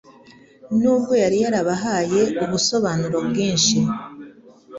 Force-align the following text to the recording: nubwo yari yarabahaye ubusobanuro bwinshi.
nubwo 0.79 1.13
yari 1.23 1.37
yarabahaye 1.43 2.21
ubusobanuro 2.43 3.17
bwinshi. 3.27 3.77